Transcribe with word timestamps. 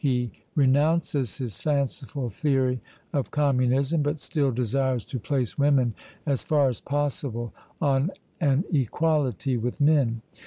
He 0.03 0.31
renounces 0.55 1.37
his 1.37 1.59
fanciful 1.59 2.29
theory 2.31 2.81
of 3.13 3.29
communism, 3.29 4.01
but 4.01 4.17
still 4.17 4.49
desires 4.49 5.05
to 5.05 5.19
place 5.19 5.59
women 5.59 5.93
as 6.25 6.41
far 6.41 6.69
as 6.69 6.81
possible 6.81 7.53
on 7.79 8.09
an 8.39 8.63
equality 8.73 9.57
with 9.57 9.79
men. 9.79 10.23